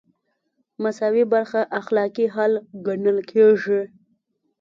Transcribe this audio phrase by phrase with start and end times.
[0.83, 2.53] مساوي برخه اخلاقي حل
[2.85, 3.81] ګڼل کیږي.